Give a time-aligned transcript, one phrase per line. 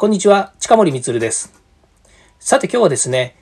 [0.00, 1.60] こんにちは、近森光です。
[2.38, 3.34] さて今日はですね、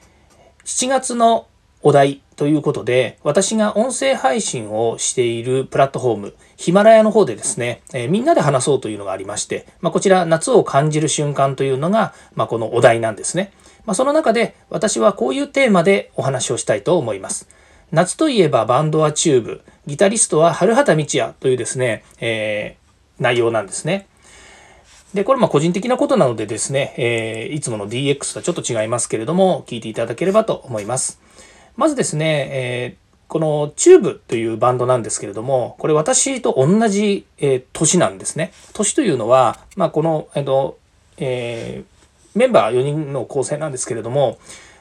[0.64, 1.48] 7月の
[1.82, 13.52] お題ということで、私が音声配信をしているプラットフォーム、ヒマラヤの方でですね、えー、みんなで話そうというのがありまして、まあ、こちら夏を感じる瞬間というのが、まあ、このお題なんですね。
[13.84, 17.50] まあ、その中で私はこういうテーマでお話をしたいと思います。
[17.92, 24.08] 夏といえばバンドはチューブ、ギタリストは春畑道也というですね、えー、内容なんですね。
[25.14, 31.20] で、これま個人的なことなのでですね、えー、いつもの DX とはちょっと違いますけれども、聞いていただければと思います。
[31.76, 38.52] まずですね、えーこのチューブというバンドなんですけれども、これ私と同じ、えー、年なんですね。
[38.72, 40.78] 年というのは、まあ、この、えっ、と、
[41.18, 44.38] えー、メンバー4人の構成なんですけれども、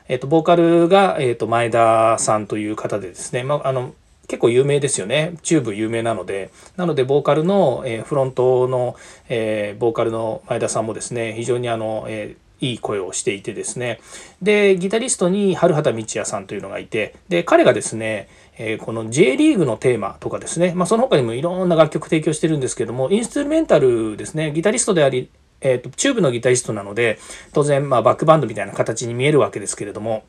[0.08, 3.96] えっ、と、ボーカルが、えっ、と、前田さんという方でですね、まあ、あの、
[4.28, 5.34] 結構有名ですよね。
[5.44, 6.50] チューブ有名なので。
[6.78, 8.96] なので、ボーカルの、えー、フロントの、
[9.30, 14.00] えー、ボーカルの前田さんもですね、非常にあの、えー、いい声をしていてですね。
[14.42, 25.30] で、ギタリストに春畑道也さんというのがいて、で、彼がですね、え、この J リーグのテーマとかですね、まあ、その他にもいろんな楽曲提供してるんですけども、インストゥルメンタルですね、ギタリストであり、
[25.62, 27.20] えーと、チューブのギタリストなので、
[27.54, 30.24] 当然、まあ、バックバンドみたいな形に見えるわけですけれども、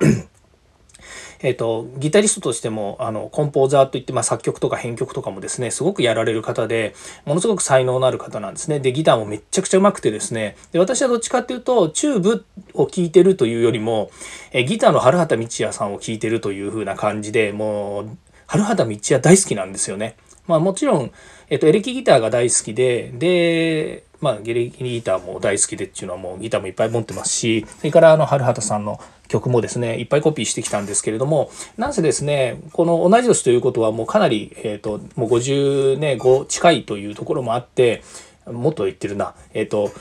[1.41, 8.81] えっ、ー、と、ギタリストとしても、あの、コンポーザーといって、まあ、作曲とか編曲とかもですね、すごくやられる方で、ものすごく才能のある方なんですね。
[8.81, 14.11] で、ギターもめっちゃくちゃ上手くてですね、で、私はどっちかっていうと、チューブを聴いてるというよりも、
[14.53, 18.09] えギターの春畑道也さんを聴いてるという風な感じで、もう、
[18.47, 20.17] 春畑道也大好きなんですよね。
[20.47, 21.13] まあもちろん、
[21.49, 38.03] えっと、エレキギターが大好きで、で、まあ、ゲレキギターも大好きでっていうのはもうギターもいっぱい持ってますし、それからあの、春畑さんの曲もですね、いっぱいコピーしてきたんですけれども、なんせですね、この同じ年ということはもうかなり、えっ、と、もう50ね、5近いというところもあって、
[38.47, 39.93] もっと言ってるな、えっ、と、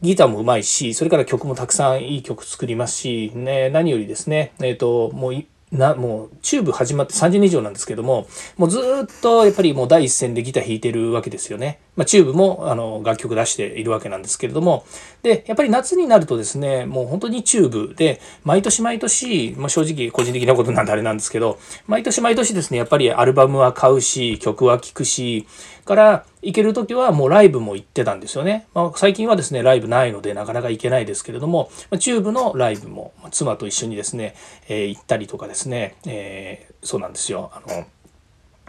[0.00, 5.44] ギターもうまいし、それから曲もたくさんいい曲作りますし、ね、何よりですね、えっ、と、もう
[5.74, 8.26] な、もう、チューブ始まって30年以上なんですけども、
[8.56, 11.80] もうずっとやっぱりもう第一線でギター弾いてるわけですよね。
[11.96, 14.84] まあ、チューブもあの楽曲出しているわけなんですけれども、
[15.22, 25.46] で、やっぱり夏になるとですね、もう本当にチューブで、毎年毎年、まあ、正直個人的なことなんであれなんですけど、毎年毎年ですね、やっぱりアルバムは買うし、曲は聴くし、
[25.84, 28.66] から行ける時はもうライブも行ってたんですよね。
[28.74, 34.34] まあ、最近はですね、ライブないのでなかなか行けないですけれども、まあ、チューブのライブも妻と一緒にですね、
[34.68, 37.50] えー、行ったりとかですね、ねえー、そうなんですよ。
[37.54, 37.86] あの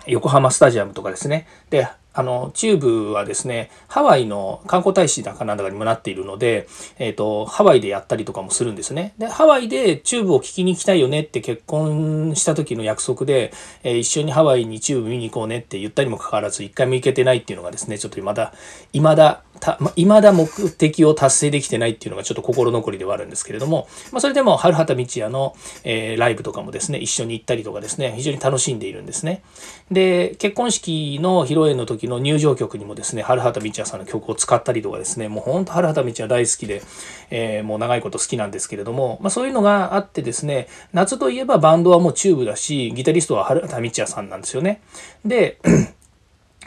[0.08, 1.48] 横浜スタジアムとかですね。
[1.70, 6.66] で、あの、チューブはですね、ハワイの観光大使だかなんだかにもなっているので、
[6.98, 9.14] えっ、ー、と、ハワイでやったりとかもするんですね。
[9.18, 13.52] で、ハワイでチューブを聞きに行きたいよねって結婚した時の約束で、
[13.84, 18.54] えー、一緒にハワイにチューブ見に行こうねって言ったにもかかわらず、一回も行けてないっていうのがですね、ちょっと未だ、
[18.94, 29.44] 未だ、た、ま、未だ目的を達成できてないっていうのがちょっと心残りではあるんですけれども、まあ、それでも、春畑道也の、えー、ライブとかもですね、一緒に行ったりとかですね、非常に楽しんでいるんですね。
[29.92, 36.82] で、結婚式の披露宴の時の入場曲にもですね、春畑道也さんの曲を使ったりとかですね、もうほんと春畑道也大好きで、
[37.30, 44.82] えー、もう長いこと好きなんですけれども、まあそういうのがあってですね、夏といえばバンドはもうチューブだし、ギタリストは春畑道也さんなんですよね。
[45.24, 45.60] で、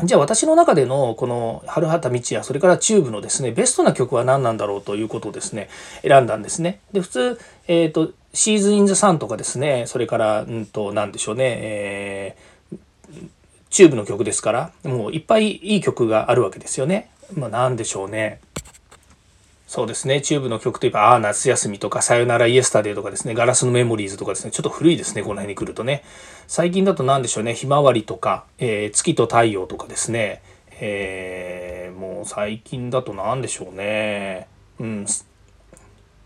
[0.05, 5.69] じゃあ私の中でのこの春畑道也、それからチューブのですね、ベストな曲は何なんだろうということをですね、
[6.03, 6.81] 選んだんですね。
[6.93, 12.49] で、普通、えっ、ー、と、シーズン・イン・ザ・サンとかですね、それから、うんと、何でしょうね、えー
[13.71, 17.11] チューブの曲ですから、もういっぱいいい曲があるわけですよね。
[17.35, 18.41] まあ何でしょうね。
[19.69, 20.23] そうですね。
[20.23, 26.05] チューブの曲といえば、ああ、夏休みとか、さよならイエスタデーとかですね、ガラスのメモリーズとかですね、ちょっと古いですね、この辺に来るとね。
[26.47, 30.41] 最近だと何でしょうね、ひまわりとか、えー、月と太陽とかですね、
[30.81, 34.49] えー、もう最近だと何でしょうね。
[34.81, 35.07] うん、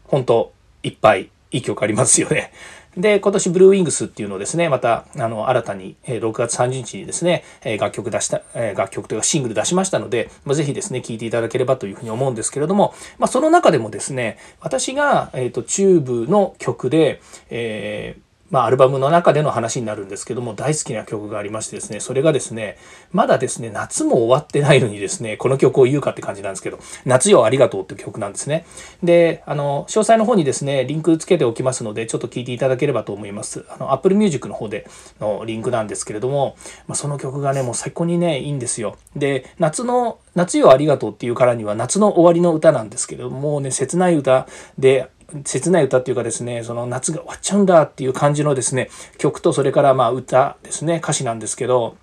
[0.04, 0.52] 本当
[0.84, 2.52] いっぱいいい曲ありますよね。
[2.97, 17.20] で、今年ブルーウィングスっていうのをですね、また、あの、新たに、え6月30日にですね、え楽曲出した、え楽曲というかシングル出しましたので、まあ、ぜひですね、聴いていただければというふうに思うんですけれども、まあ、その中でもですね、私が、えっ、ー、と、チューブの曲で、
[17.50, 22.76] えーまあ、アルバムの中での話になるんですけども、大好きな曲がありましてですね、それがですね、
[23.10, 28.66] まだですね、夏も終わってないのにですね、この曲を言うかって感じなんですけど、夏よありがとうって曲なんですね。
[29.02, 33.64] で、あの、詳細の方にですね、リンクつけておきますので、ちょっと聞いていただければと思います。
[33.70, 34.87] あの、Apple Music の方で
[35.19, 36.55] のリンクなんですけれども、
[36.87, 38.98] まあ、その曲がね、もう最高にね、いいんですよ。
[39.16, 44.46] で、夏の、夏よありがとうっていうからには夏の終わりの歌なんですけども、もうね、切ない歌
[44.78, 45.08] で、
[45.44, 51.96] 切ない歌っていうかですね、その夏が終わっちゃうんだっていう感じのですね、曲とそれからまあ歌ですね、歌詞なんですけど、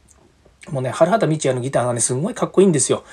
[0.70, 3.04] もうね、原畑道也のギターがね、すごいかっこいいんですよ。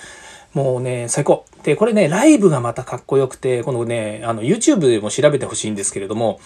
[0.56, 1.44] もうね、最高。
[1.64, 6.40] で、これね、ライブがまたかっこよくて、このね、あの、YouTube でも調べてほしいんですけれども、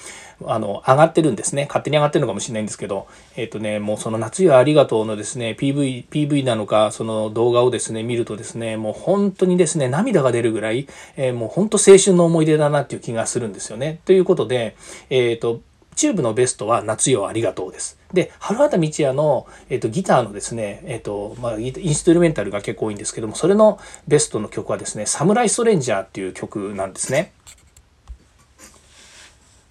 [0.45, 1.67] あの、上がってるんですね。
[1.69, 14.01] 勝手に上がってるのかもしれないんですけど、えっ、とね、もうその夏よありがとうのですね、PV、PV なのか、その動画をですね、見るとですね、もう本当にですね、涙が出るぐらい、えー、もう本当青春の思い出だなっていう気がするんですよね。
[14.07, 14.75] ということで、
[15.09, 15.61] えっ、と、
[16.01, 17.99] チューブのベストは夏よありがとうです。
[18.15, 27.35] で、春畑道也の、えっ、と、ギターのですね、えっ、と、まあ、インストゥルメンタルが結構多いんですけども、それのベストの曲はですね、サムライストレンジャーっていう曲なんですね。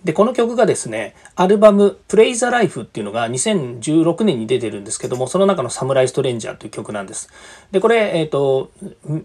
[0.04, 7.30] で、この曲がですね、アルバム、プレイザライフっていうのが2016年に出てるんですけども、その中のサムライストレンジャーという曲なんです。
[7.72, 8.72] で、これ、えっ、ー、と、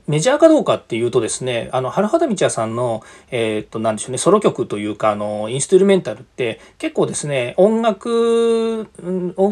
[0.09, 8.89] メジャーかどうかっていうとですね、あの、原畑道也さんの、えっ、ー、と、なんでしょうね、ソロ曲というか、あの、インストゥルメンタルって結構ですね、音楽、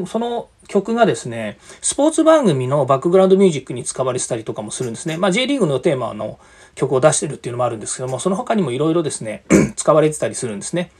[0.08, 5.16] その曲がですね、スポーツ番組のバックグラウンドミュージックに使われてたりとかもするんですね。
[5.16, 6.38] まあ、J リーグのテーマの
[6.74, 9.44] 曲を出してるっていうのもあるんですけども、その他にもいろいろですね、
[9.76, 10.90] 使われてたりするんですね。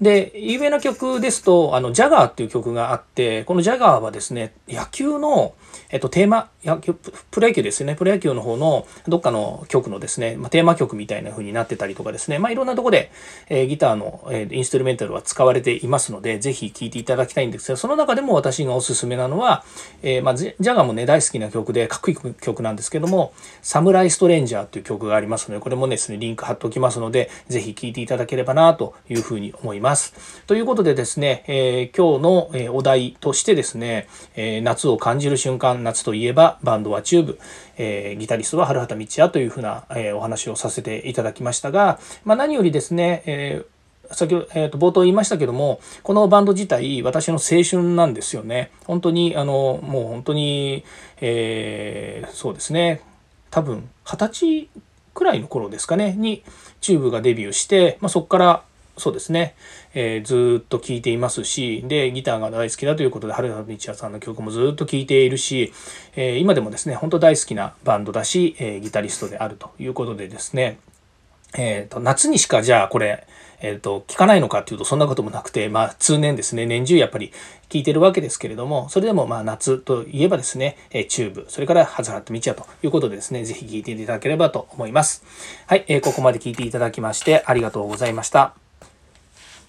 [0.00, 5.54] で、有名な曲ですと、あの、ジャガーっていう曲があって、このジャガーはですね、野球の、
[5.90, 13.12] えっと、テーマ、野球、プロ野球ですね、プロ野球の方のどっかの曲のですね、まあ、テーマ曲みたいな風になってたりとかですね、まあ、いろんなとこで、
[13.48, 19.64] えー、ギターの、えー、インストゥルメンタルは使われていますので、ぜひ聴いていただきたいんですが、その中でも私がおすすめなのは、
[20.02, 23.32] えー、まあ、ジャガーもね、大好きな曲で、かっこいい曲なんですけども、
[23.62, 29.83] サムライストレンジャーという曲がありますので、これもですね、リンク貼っておきますので、ぜひ聴いていただければなというふうに思います。
[29.84, 30.42] ます。
[30.46, 37.38] ということでですね、えー、今日の、えお題としてですね、え夏を感じる瞬間、夏といえばバンドはチューブ、
[37.76, 43.74] えー、ギタリストは春畑道也というふうな、えー、お話をさせていただきましたが、まあ、何よりですね、えー
[44.10, 48.70] 先ほど、えー、と冒頭言いましたけどもこのバンド自体私の青春なんですよね。
[48.84, 50.84] 本当にあのもう本当に、
[51.22, 53.00] えー、そうですね。
[53.50, 54.68] 多分二十歳
[55.14, 56.42] くらいの頃ですかねに
[56.80, 58.62] チューブがデビューして、まあ、そこから
[58.96, 59.56] そうですね、
[59.94, 65.72] えー、ずっと聴いていますし、で、ギターが大好きだということで、春田道也さんの曲もずっと聴いているし、
[66.14, 70.78] えー、今でもですね、本当大好きなバンドだし、えー、ギタリストであるということでですね、
[71.56, 73.26] えっ、と、夏にしかじゃあこれ、
[73.60, 77.32] えっ、と、聞かないのかっていうとそんなこともなくて、まあ通年ですね、年中やっぱり
[77.68, 85.24] 聴いてるわけですけれども、それでもまあ夏といえばですね、えチューブ、それからハザラット道也ということでですね、ぜひ聴いていただければと思います。
[85.66, 88.63] はい、えーここまで聴いていただきましてありがとうございました。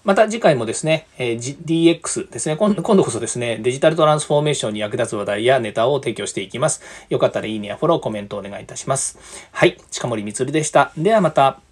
[0.06, 6.80] また次回もですね、え DX ですね今、今度こそですね、デジタルトランスフォーメーションに役立つ話題やネタを提供していきます。
[7.10, 9.18] よかったらいいねやフォロー、コメントお願いいたします。
[9.50, 10.92] はい、近森光でした。
[10.96, 11.65] ではまた。